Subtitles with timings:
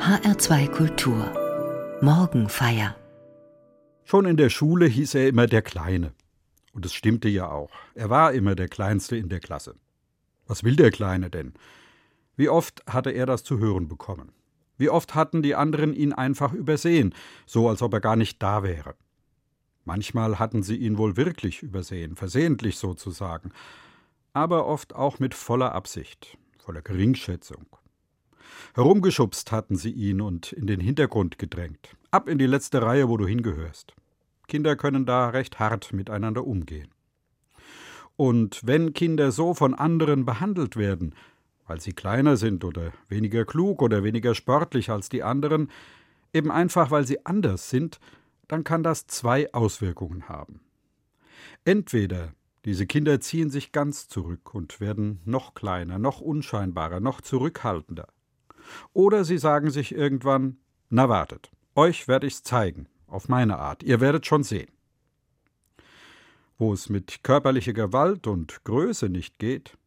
[0.00, 2.96] HR2 Kultur Morgenfeier
[4.02, 6.14] Schon in der Schule hieß er immer der Kleine.
[6.72, 7.70] Und es stimmte ja auch.
[7.94, 9.74] Er war immer der Kleinste in der Klasse.
[10.46, 11.52] Was will der Kleine denn?
[12.34, 14.32] Wie oft hatte er das zu hören bekommen?
[14.78, 17.14] Wie oft hatten die anderen ihn einfach übersehen,
[17.44, 18.94] so als ob er gar nicht da wäre?
[19.84, 23.52] Manchmal hatten sie ihn wohl wirklich übersehen, versehentlich sozusagen,
[24.32, 27.66] aber oft auch mit voller Absicht, voller Geringschätzung.
[28.74, 31.96] Herumgeschubst hatten sie ihn und in den Hintergrund gedrängt.
[32.10, 33.94] Ab in die letzte Reihe, wo du hingehörst.
[34.48, 36.88] Kinder können da recht hart miteinander umgehen.
[38.16, 41.14] Und wenn Kinder so von anderen behandelt werden,
[41.66, 45.70] weil sie kleiner sind oder weniger klug oder weniger sportlich als die anderen,
[46.34, 48.00] eben einfach weil sie anders sind,
[48.48, 50.60] dann kann das zwei Auswirkungen haben.
[51.64, 58.08] Entweder diese Kinder ziehen sich ganz zurück und werden noch kleiner, noch unscheinbarer, noch zurückhaltender.
[58.92, 63.82] Oder sie sagen sich irgendwann, na wartet, euch werde ich's zeigen, auf meine Art.
[63.82, 64.70] Ihr werdet schon sehen.
[66.58, 69.78] Wo es mit körperlicher Gewalt und Größe nicht geht,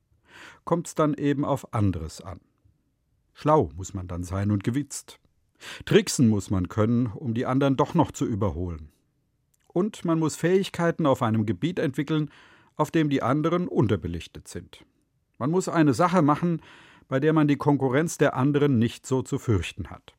[0.65, 2.39] kommt's dann eben auf anderes an.
[3.33, 5.19] Schlau muss man dann sein und gewitzt.
[5.85, 8.91] Tricksen muss man können, um die anderen doch noch zu überholen.
[9.67, 12.29] Und man muss Fähigkeiten auf einem Gebiet entwickeln,
[12.75, 14.85] auf dem die anderen unterbelichtet sind.
[15.37, 16.61] Man muss eine Sache machen,
[17.07, 20.13] bei der man die Konkurrenz der anderen nicht so zu fürchten hat.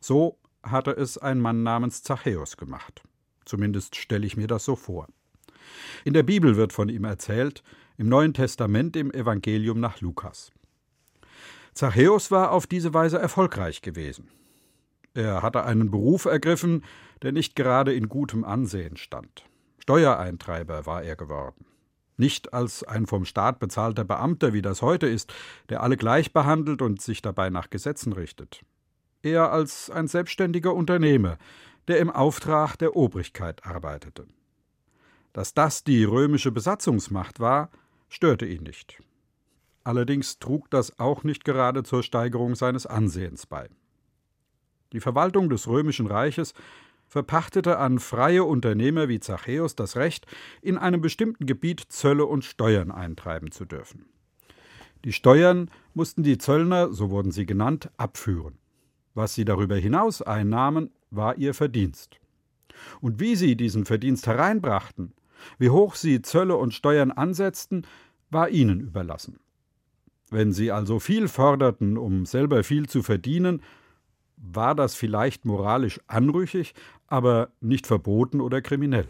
[0.00, 3.02] So hatte es ein Mann namens Zachäus gemacht.
[3.44, 5.08] Zumindest stelle ich mir das so vor.
[6.04, 7.62] In der Bibel wird von ihm erzählt,
[7.96, 10.52] im Neuen Testament im Evangelium nach Lukas.
[11.74, 14.28] Zachäus war auf diese Weise erfolgreich gewesen.
[15.14, 16.84] Er hatte einen Beruf ergriffen,
[17.22, 19.44] der nicht gerade in gutem Ansehen stand.
[19.78, 21.64] Steuereintreiber war er geworden.
[22.16, 25.32] Nicht als ein vom Staat bezahlter Beamter, wie das heute ist,
[25.68, 28.62] der alle gleich behandelt und sich dabei nach Gesetzen richtet
[29.22, 31.38] eher als ein selbstständiger Unternehmer,
[31.88, 34.26] der im Auftrag der Obrigkeit arbeitete.
[35.32, 37.70] Dass das die römische Besatzungsmacht war,
[38.08, 39.02] störte ihn nicht.
[39.84, 43.68] Allerdings trug das auch nicht gerade zur Steigerung seines Ansehens bei.
[44.92, 46.52] Die Verwaltung des römischen Reiches
[47.12, 50.26] verpachtete an freie Unternehmer wie Zachäus das Recht,
[50.62, 54.06] in einem bestimmten Gebiet Zölle und Steuern eintreiben zu dürfen.
[55.04, 58.56] Die Steuern mussten die Zöllner, so wurden sie genannt, abführen.
[59.12, 62.18] Was sie darüber hinaus einnahmen, war ihr Verdienst.
[63.02, 65.12] Und wie sie diesen Verdienst hereinbrachten,
[65.58, 67.86] wie hoch sie Zölle und Steuern ansetzten,
[68.30, 69.38] war ihnen überlassen.
[70.30, 73.60] Wenn sie also viel forderten, um selber viel zu verdienen,
[74.42, 76.74] war das vielleicht moralisch anrüchig,
[77.06, 79.08] aber nicht verboten oder kriminell.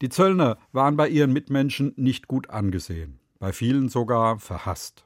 [0.00, 5.04] Die Zöllner waren bei ihren Mitmenschen nicht gut angesehen, bei vielen sogar verhasst.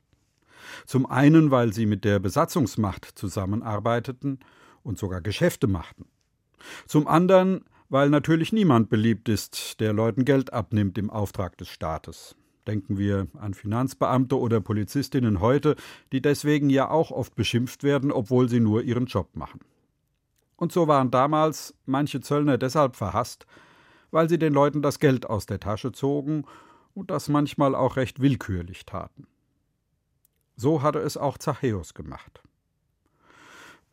[0.87, 4.39] Zum einen, weil sie mit der Besatzungsmacht zusammenarbeiteten
[4.83, 6.07] und sogar Geschäfte machten.
[6.87, 12.37] Zum anderen, weil natürlich niemand beliebt ist, der Leuten Geld abnimmt im Auftrag des Staates.
[12.67, 15.77] Denken wir an Finanzbeamte oder Polizistinnen heute,
[16.13, 19.61] die deswegen ja auch oft beschimpft werden, obwohl sie nur ihren Job machen.
[20.57, 23.47] Und so waren damals manche Zöllner deshalb verhasst,
[24.11, 26.45] weil sie den Leuten das Geld aus der Tasche zogen
[26.95, 29.27] und das manchmal auch recht willkürlich taten.
[30.57, 32.43] So hatte es auch Zachäus gemacht.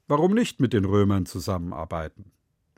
[0.08, 2.32] Warum nicht mit den Römern zusammenarbeiten?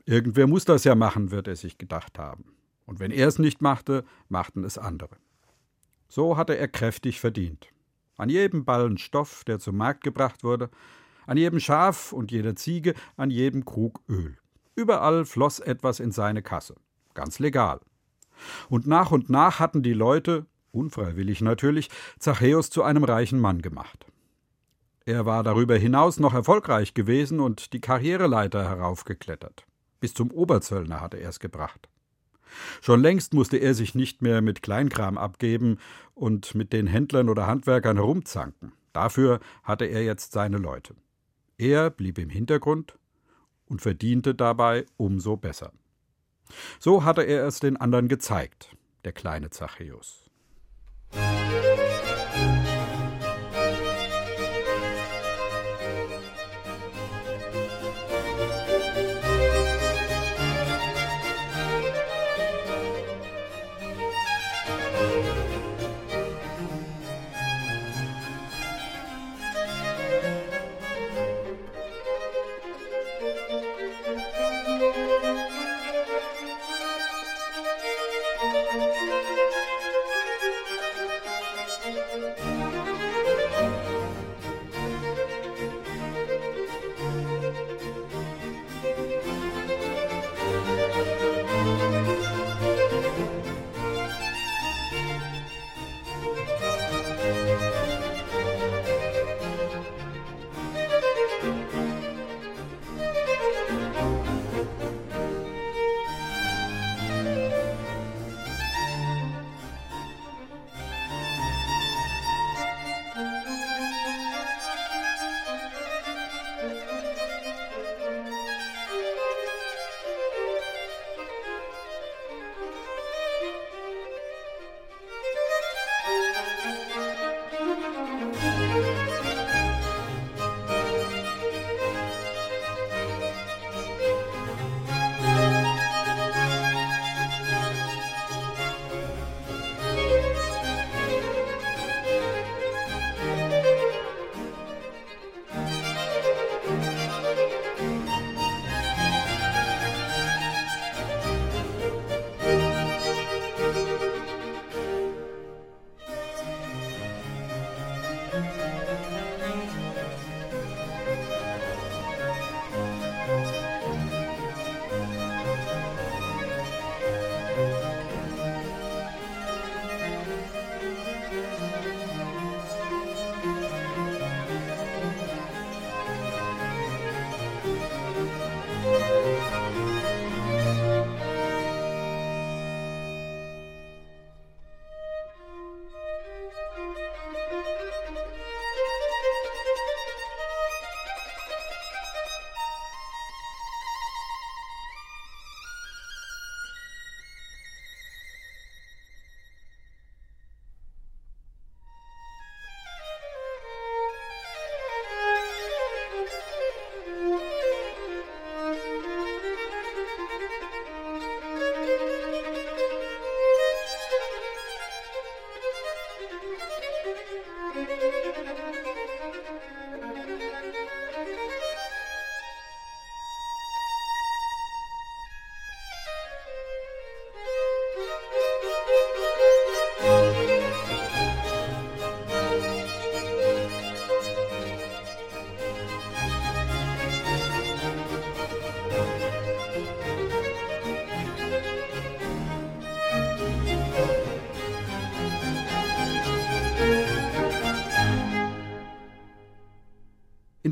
[0.06, 2.44] Irgendwer muss das ja machen, wird er sich gedacht haben.
[2.86, 5.16] Und wenn er es nicht machte, machten es andere.
[6.14, 7.66] So hatte er kräftig verdient.
[8.16, 10.70] An jedem Ballen Stoff, der zum Markt gebracht wurde,
[11.26, 14.36] an jedem Schaf und jeder Ziege, an jedem Krug Öl.
[14.76, 16.76] Überall floss etwas in seine Kasse.
[17.14, 17.80] Ganz legal.
[18.68, 24.06] Und nach und nach hatten die Leute, unfreiwillig natürlich, Zachäus zu einem reichen Mann gemacht.
[25.06, 29.66] Er war darüber hinaus noch erfolgreich gewesen und die Karriereleiter heraufgeklettert.
[29.98, 31.88] Bis zum Oberzöllner hatte er es gebracht.
[32.80, 35.78] Schon längst musste er sich nicht mehr mit Kleinkram abgeben
[36.14, 38.72] und mit den Händlern oder Handwerkern herumzanken.
[38.92, 40.94] Dafür hatte er jetzt seine Leute.
[41.58, 42.98] Er blieb im Hintergrund
[43.66, 45.72] und verdiente dabei umso besser.
[46.78, 50.30] So hatte er es den anderen gezeigt, der kleine Zachäus.
[51.12, 51.73] In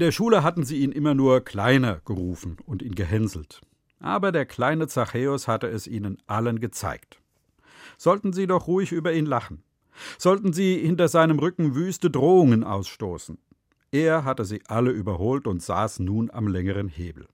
[0.03, 3.61] der Schule hatten sie ihn immer nur Kleiner gerufen und ihn gehänselt.
[4.01, 7.21] Aber der kleine Zachäus hatte es ihnen allen gezeigt.
[7.97, 9.63] Sollten sie doch ruhig über ihn lachen.
[10.19, 13.39] Sollten sie hinter seinem Rücken wüste Drohungen ausstoßen.
[13.93, 17.29] Er hatte sie alle überholt und saß nun am längeren Hebel.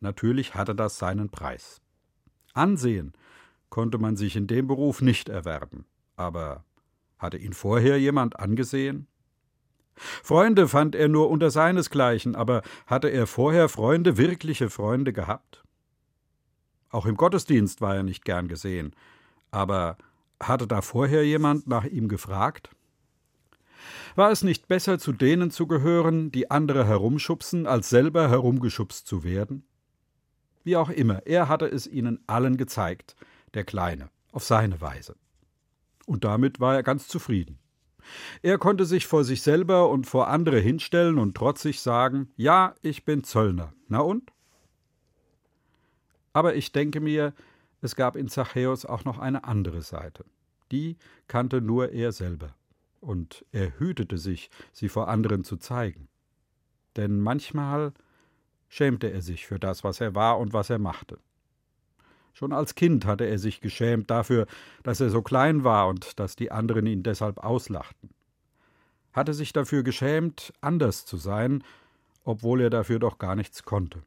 [0.00, 1.80] Natürlich hatte das seinen Preis.
[2.52, 3.14] Ansehen
[3.70, 5.86] konnte man sich in dem Beruf nicht erwerben.
[6.16, 6.64] Aber
[7.18, 9.06] hatte ihn vorher jemand angesehen?
[10.22, 15.62] Freunde fand er nur unter seinesgleichen, aber hatte er vorher Freunde, wirkliche Freunde gehabt?
[16.90, 18.94] Auch im Gottesdienst war er nicht gern gesehen,
[19.50, 19.96] aber
[20.42, 22.70] hatte da vorher jemand nach ihm gefragt?
[24.16, 29.22] War es nicht besser, zu denen zu gehören, die andere herumschubsen, als selber herumgeschubst zu
[29.22, 29.64] werden?
[30.64, 33.16] Wie auch immer, er hatte es ihnen allen gezeigt,
[33.54, 35.16] der Kleine, auf seine Weise.
[36.06, 37.58] Und damit war er ganz zufrieden.
[38.42, 43.04] Er konnte sich vor sich selber und vor andere hinstellen und trotzig sagen, ja, ich
[43.04, 43.72] bin Zöllner.
[43.88, 44.32] Na und?
[46.32, 47.34] Aber ich denke mir,
[47.80, 50.24] es gab in Zachäus auch noch eine andere Seite.
[50.70, 50.96] Die
[51.28, 52.54] kannte nur er selber.
[53.00, 56.08] Und er hütete sich, sie vor anderen zu zeigen.
[56.96, 57.92] Denn manchmal
[58.68, 61.18] schämte er sich für das, was er war und was er machte.
[62.32, 64.46] Schon als Kind hatte er sich geschämt dafür,
[64.82, 68.10] dass er so klein war und dass die anderen ihn deshalb auslachten.
[69.12, 71.64] Hatte sich dafür geschämt, anders zu sein,
[72.24, 74.02] obwohl er dafür doch gar nichts konnte.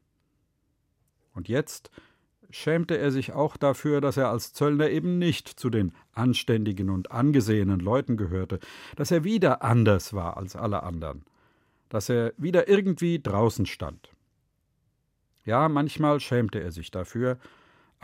[1.34, 1.90] Und jetzt
[2.50, 7.10] schämte er sich auch dafür, dass er als Zöllner eben nicht zu den anständigen und
[7.10, 8.60] angesehenen Leuten gehörte,
[8.96, 11.24] dass er wieder anders war als alle anderen,
[11.88, 14.10] dass er wieder irgendwie draußen stand.
[15.44, 17.38] Ja, manchmal schämte er sich dafür,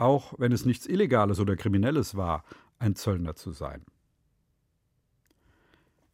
[0.01, 2.43] auch wenn es nichts Illegales oder Kriminelles war,
[2.79, 3.85] ein Zöllner zu sein.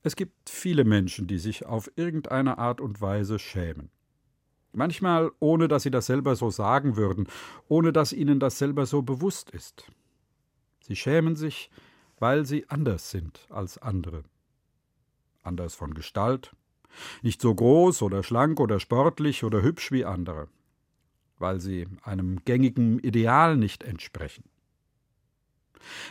[0.04, 3.90] Es gibt viele Menschen, die sich auf irgendeine Art und Weise schämen.
[4.74, 7.28] Manchmal ohne dass sie das selber so sagen würden,
[7.70, 9.90] ohne dass ihnen das selber so bewusst ist.
[10.82, 11.72] Sie schämen sich,
[12.20, 14.24] weil sie anders sind als andere.
[15.44, 16.54] Anders von Gestalt,
[17.22, 20.50] nicht so groß oder schlank oder sportlich oder hübsch wie andere
[21.40, 24.44] weil sie einem gängigen Ideal nicht entsprechen.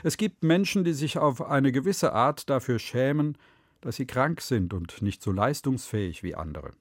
[0.03, 3.37] Es gibt Menschen, die sich auf eine gewisse Art dafür schämen,
[3.81, 6.73] dass sie krank sind und nicht so leistungsfähig wie andere.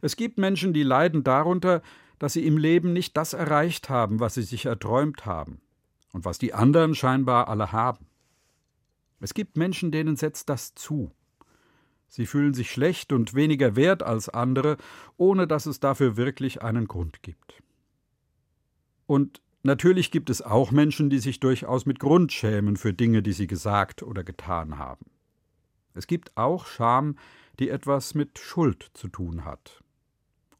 [0.00, 1.82] Es gibt Menschen, die leiden darunter,
[2.18, 5.60] dass sie im Leben nicht das erreicht haben, was sie sich erträumt haben
[6.12, 8.06] und was die anderen scheinbar alle haben.
[9.20, 11.12] Es gibt Menschen, denen setzt das zu.
[12.14, 14.76] Sie fühlen sich schlecht und weniger wert als andere,
[15.16, 17.62] ohne dass es dafür wirklich einen Grund gibt.
[19.06, 23.32] Und natürlich gibt es auch Menschen, die sich durchaus mit Grund schämen für Dinge, die
[23.32, 25.06] sie gesagt oder getan haben.
[25.94, 27.16] Es gibt auch Scham,
[27.58, 29.82] die etwas mit Schuld zu tun hat.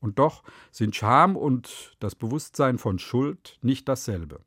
[0.01, 4.41] Und doch sind Scham und das Bewusstsein von Schuld nicht dasselbe.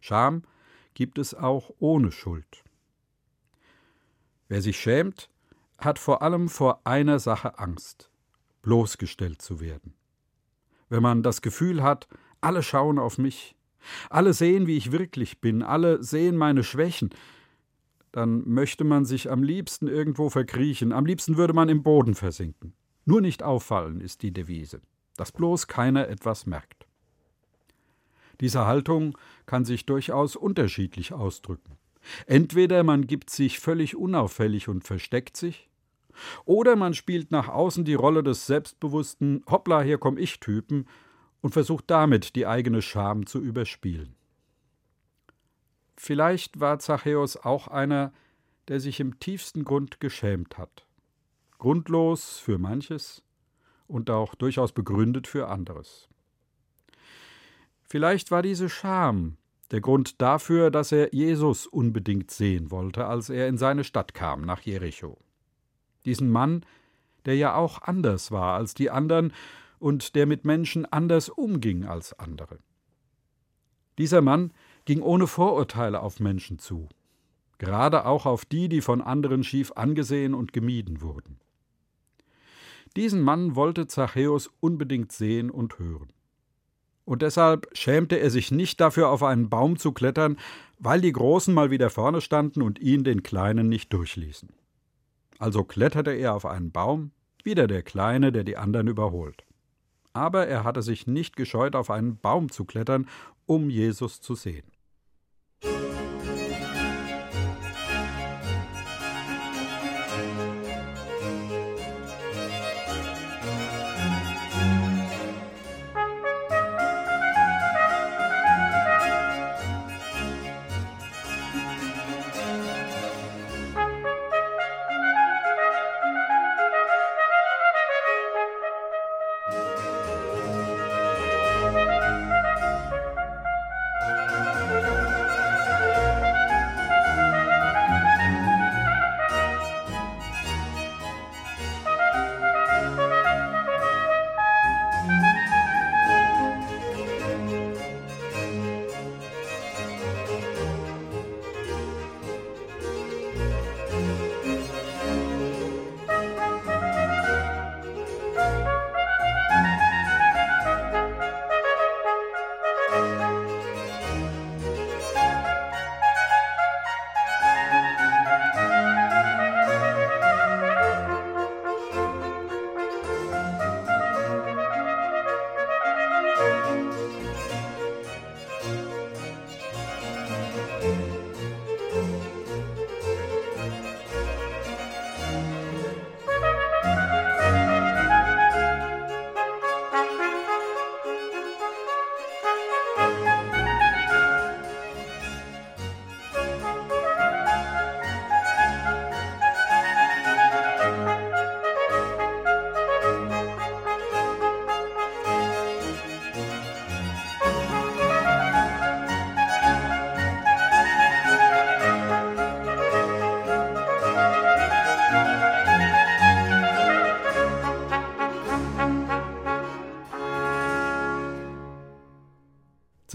[0.00, 0.42] Scham
[0.94, 2.64] gibt es auch ohne Schuld.
[4.48, 5.30] Wer sich schämt,
[5.78, 8.10] hat vor allem vor einer Sache Angst,
[8.62, 9.94] bloßgestellt zu werden.
[10.88, 12.08] Wenn man das Gefühl hat,
[12.40, 13.56] alle schauen auf mich,
[14.10, 17.10] alle sehen, wie ich wirklich bin, alle sehen meine Schwächen,
[18.12, 22.74] dann möchte man sich am liebsten irgendwo verkriechen, am liebsten würde man im Boden versinken.
[23.04, 24.80] Nur nicht auffallen ist die Devise,
[25.16, 26.86] dass bloß keiner etwas merkt.
[28.40, 29.16] Diese Haltung
[29.46, 31.76] kann sich durchaus unterschiedlich ausdrücken.
[32.26, 35.67] Entweder man gibt sich völlig unauffällig und versteckt sich,
[36.44, 40.86] oder man spielt nach außen die Rolle des selbstbewussten Hoppla, hier komm ich Typen
[41.40, 44.14] und versucht damit die eigene Scham zu überspielen.
[45.96, 48.12] Vielleicht war Zachäus auch einer,
[48.68, 50.86] der sich im tiefsten Grund geschämt hat.
[51.58, 53.24] Grundlos für manches
[53.88, 56.08] und auch durchaus begründet für anderes.
[57.82, 59.38] Vielleicht war diese Scham
[59.70, 64.42] der Grund dafür, dass er Jesus unbedingt sehen wollte, als er in seine Stadt kam,
[64.42, 65.18] nach Jericho
[66.04, 66.64] diesen Mann,
[67.26, 69.32] der ja auch anders war als die anderen
[69.78, 72.58] und der mit Menschen anders umging als andere.
[73.98, 74.52] Dieser Mann
[74.84, 76.88] ging ohne Vorurteile auf Menschen zu,
[77.58, 81.40] gerade auch auf die, die von anderen schief angesehen und gemieden wurden.
[82.96, 86.12] Diesen Mann wollte Zachäus unbedingt sehen und hören.
[87.04, 90.36] Und deshalb schämte er sich nicht dafür, auf einen Baum zu klettern,
[90.78, 94.50] weil die Großen mal wieder vorne standen und ihn den Kleinen nicht durchließen.
[95.38, 97.12] Also kletterte er auf einen Baum,
[97.44, 99.44] wieder der Kleine, der die anderen überholt.
[100.12, 103.08] Aber er hatte sich nicht gescheut, auf einen Baum zu klettern,
[103.46, 104.70] um Jesus zu sehen.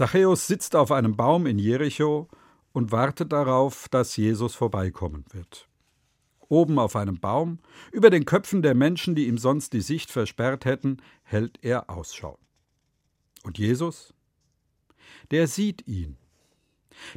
[0.04, 2.28] Zachäus sitzt auf einem Baum in Jericho
[2.74, 5.66] und wartet darauf, dass Jesus vorbeikommen wird.
[6.40, 7.58] Oben auf einem Baum,
[7.90, 12.38] über den Köpfen der Menschen, die ihm sonst die Sicht versperrt hätten, hält er Ausschau.
[13.44, 14.12] Und Jesus?
[15.30, 16.18] Der sieht ihn.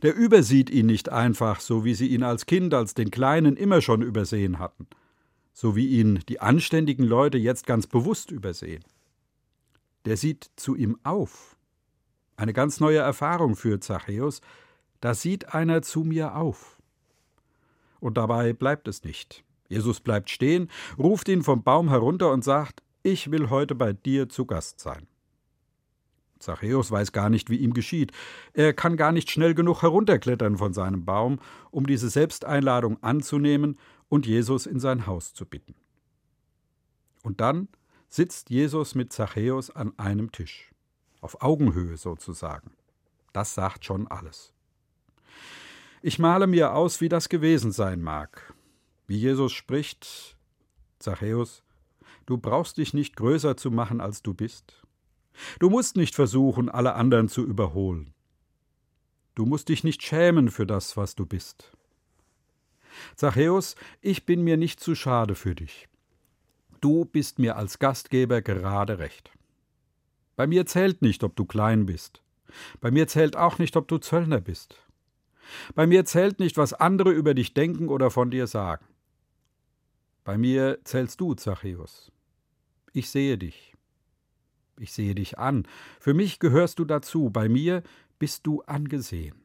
[0.02, 3.82] Der übersieht ihn nicht einfach, so wie sie ihn als Kind, als den Kleinen immer
[3.82, 4.88] schon übersehen hatten,
[5.52, 8.86] so wie ihn die anständigen Leute jetzt ganz bewusst übersehen.
[10.06, 11.57] Der sieht zu ihm auf.
[12.38, 14.42] Eine ganz neue Erfahrung für Zachäus,
[15.02, 16.78] da sieht einer zu mir auf.
[18.00, 19.44] Und dabei bleibt es nicht.
[19.70, 24.30] Jesus bleibt stehen, ruft ihn vom Baum herunter und sagt, ich will heute bei dir
[24.30, 25.08] zu Gast sein.
[26.38, 28.12] Zachäus weiß gar nicht, wie ihm geschieht.
[28.54, 31.40] Er kann gar nicht schnell genug herunterklettern von seinem Baum,
[31.72, 33.80] um diese Selbsteinladung anzunehmen
[34.10, 35.74] und Jesus in sein Haus zu bitten.
[37.24, 37.68] Und dann
[38.10, 40.72] sitzt Jesus mit Zachäus an einem Tisch,
[41.22, 42.72] auf Augenhöhe sozusagen.
[43.34, 44.54] Das sagt schon alles.
[46.02, 48.54] Ich male mir aus, wie das gewesen sein mag.
[49.08, 50.38] Wie Jesus spricht,
[51.00, 51.64] Zachäus,
[52.26, 54.84] du brauchst dich nicht größer zu machen, als du bist.
[55.60, 58.14] Du musst nicht versuchen, alle anderen zu überholen.
[59.36, 61.72] Du musst dich nicht schämen für das, was du bist.
[63.16, 65.88] Zachäus, ich bin mir nicht zu schade für dich.
[66.82, 69.32] Du bist mir als Gastgeber gerade recht.
[70.38, 72.22] Bei mir zählt nicht, ob du klein bist.
[72.80, 74.78] Bei mir zählt auch nicht, ob du Zöllner bist.
[75.74, 78.86] Bei mir zählt nicht, was andere über dich denken oder von dir sagen.
[80.24, 82.12] Bei mir zählst du, Zachäus.
[82.94, 83.74] Ich sehe dich.
[84.80, 85.68] Ich sehe dich an.
[86.00, 87.32] Für mich gehörst du dazu.
[87.32, 87.82] Bei mir
[88.20, 89.42] bist du angesehen.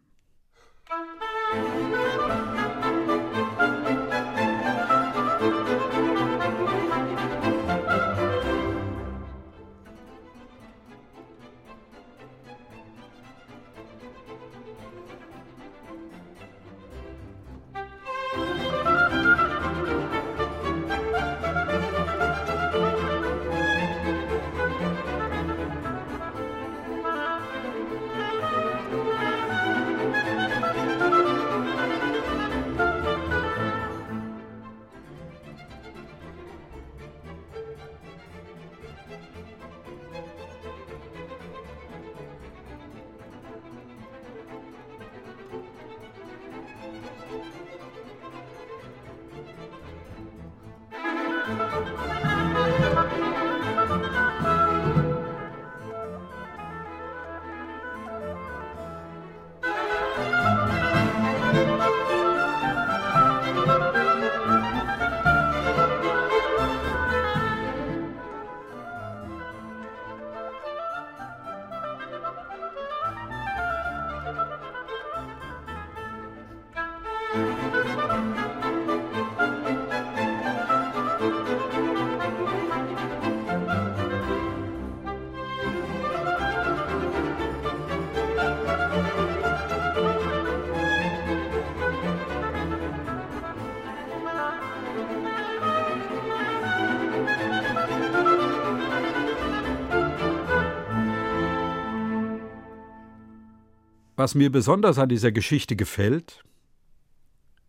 [104.23, 106.45] Was mir besonders an dieser Geschichte gefällt,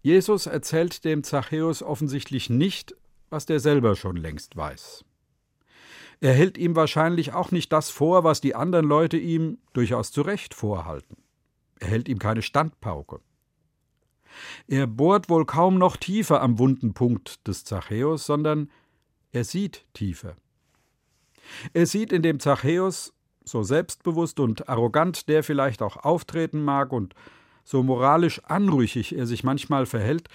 [0.04, 2.96] Jesus erzählt dem Zachäus offensichtlich nicht,
[3.32, 5.04] was der selber schon längst weiß.
[6.22, 10.22] Er hält ihm wahrscheinlich auch nicht das vor, was die anderen Leute ihm durchaus zu
[10.22, 11.18] Recht vorhalten.
[11.80, 13.20] Er hält ihm keine Standpauke.
[14.68, 18.70] Er bohrt wohl kaum noch tiefer am wunden Punkt des Zachäus, sondern
[19.32, 20.36] er sieht tiefer.
[21.74, 23.12] Er sieht in dem Zachäus
[23.45, 27.13] so selbstbewusst und arrogant der vielleicht auch auftreten mag und
[27.63, 30.27] so moralisch anrüchig er sich manchmal verhält,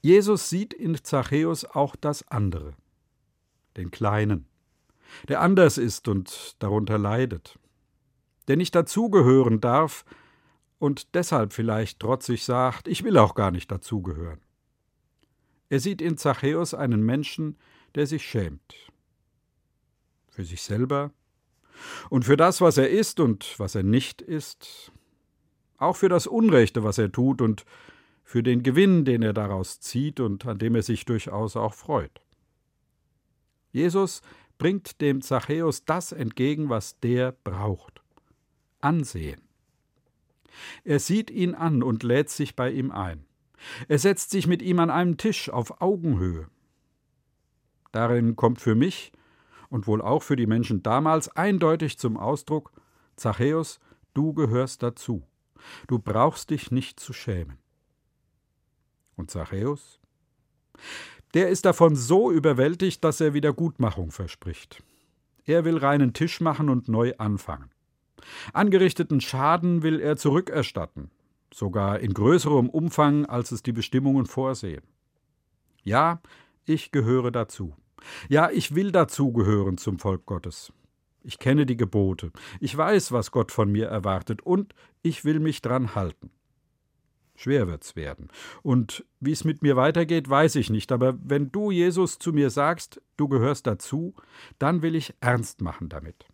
[0.00, 2.74] Jesus sieht in Zachäus auch das andere,
[3.76, 4.46] den Kleinen,
[5.28, 7.58] der anders ist und darunter leidet,
[8.48, 10.04] der nicht dazugehören darf
[10.78, 14.40] und deshalb vielleicht trotzig sagt, ich will auch gar nicht dazugehören.
[15.70, 17.56] Er sieht in Zachäus einen Menschen,
[17.94, 18.74] der sich schämt.
[20.28, 21.12] Für sich selber,
[22.10, 24.92] und für das, was er ist und was er nicht ist,
[25.78, 27.64] auch für das Unrechte, was er tut und
[28.22, 32.22] für den Gewinn, den er daraus zieht und an dem er sich durchaus auch freut.
[33.72, 34.22] Jesus
[34.56, 38.02] bringt dem Zachäus das entgegen, was der braucht.
[38.80, 39.42] Ansehen.
[40.84, 43.26] Er sieht ihn an und lädt sich bei ihm ein.
[43.88, 46.48] Er setzt sich mit ihm an einem Tisch auf Augenhöhe.
[47.92, 49.12] Darin kommt für mich
[49.68, 52.72] und wohl auch für die Menschen damals eindeutig zum Ausdruck
[53.16, 53.80] Zachäus,
[54.12, 55.26] du gehörst dazu.
[55.86, 57.58] Du brauchst dich nicht zu schämen.
[59.16, 60.00] Und Zachäus?
[61.34, 64.82] Der ist davon so überwältigt, dass er Wiedergutmachung verspricht.
[65.44, 67.70] Er will reinen Tisch machen und neu anfangen.
[68.52, 71.10] Angerichteten Schaden will er zurückerstatten,
[71.52, 74.82] sogar in größerem Umfang, als es die Bestimmungen vorsehen.
[75.82, 76.22] Ja,
[76.64, 77.74] ich gehöre dazu.
[78.28, 80.72] Ja, ich will dazugehören zum Volk Gottes.
[81.22, 82.30] Ich kenne die Gebote.
[82.60, 86.30] Ich weiß, was Gott von mir erwartet, und ich will mich dran halten.
[87.36, 88.28] Schwer wird's werden.
[88.62, 92.50] Und wie es mit mir weitergeht, weiß ich nicht, aber wenn du, Jesus, zu mir
[92.50, 94.14] sagst, du gehörst dazu,
[94.58, 96.26] dann will ich ernst machen damit.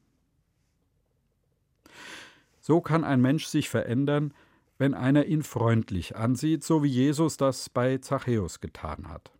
[2.60, 4.34] So kann ein Mensch sich verändern,
[4.76, 9.30] wenn einer ihn freundlich ansieht, so wie Jesus das bei Zachäus getan hat.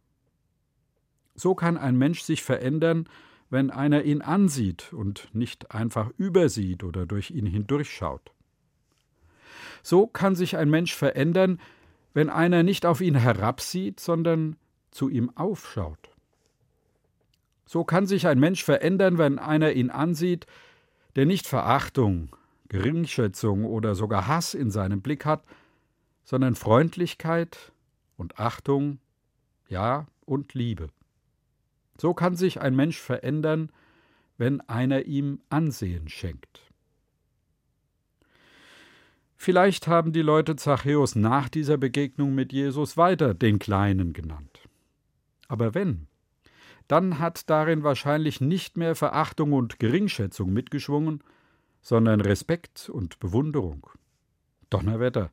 [1.41, 3.09] So kann ein Mensch sich verändern,
[3.49, 8.31] wenn einer ihn ansieht und nicht einfach übersieht oder durch ihn hindurchschaut.
[9.83, 11.59] So kann sich ein Mensch verändern,
[12.13, 14.57] wenn einer nicht auf ihn herabsieht, sondern
[14.91, 16.11] zu ihm aufschaut.
[17.65, 20.47] So kann sich ein Mensch verändern, wenn einer ihn ansieht,
[21.17, 22.37] der nicht Verachtung,
[22.69, 25.43] Geringschätzung oder sogar Hass in seinem Blick hat,
[26.23, 27.73] sondern Freundlichkeit
[28.19, 28.99] und Achtung,
[29.71, 30.91] ja und Liebe.
[32.01, 33.71] So kann sich ein Mensch verändern,
[34.39, 36.63] wenn einer ihm Ansehen schenkt.
[39.37, 44.61] Vielleicht haben die Leute Zachäus nach dieser Begegnung mit Jesus weiter den Kleinen genannt.
[45.47, 46.07] Aber wenn,
[46.89, 51.23] dann hat darin wahrscheinlich nicht mehr Verachtung und Geringschätzung mitgeschwungen,
[51.83, 53.87] sondern Respekt und Bewunderung.
[54.71, 55.31] Donnerwetter.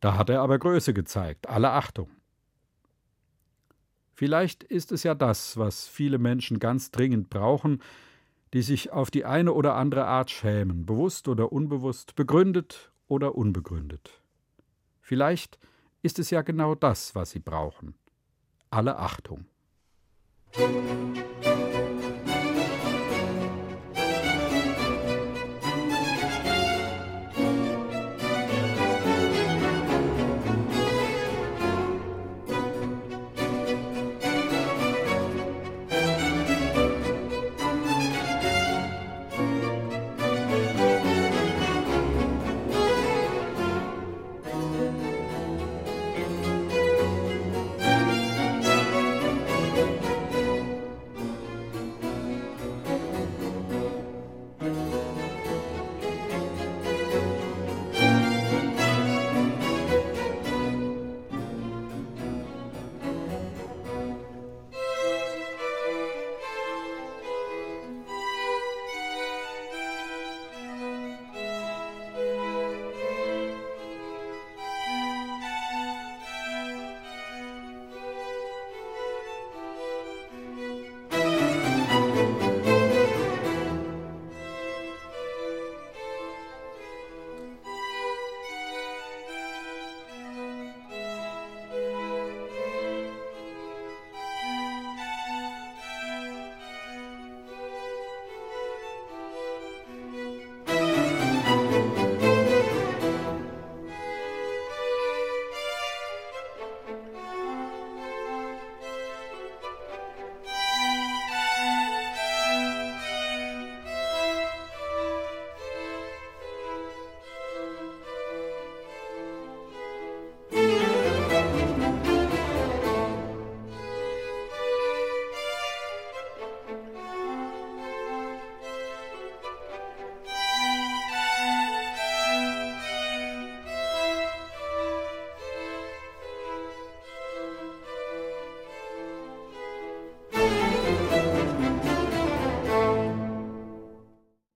[0.00, 2.10] Da hat er aber Größe gezeigt, alle Achtung.
[4.14, 7.82] Vielleicht ist es ja das, was viele Menschen ganz dringend brauchen,
[8.52, 14.22] die sich auf die eine oder andere Art schämen, bewusst oder unbewusst, begründet oder unbegründet.
[15.00, 15.58] Vielleicht
[16.02, 17.94] ist es ja genau das, was sie brauchen.
[18.70, 19.46] Alle Achtung.
[20.56, 22.13] Musik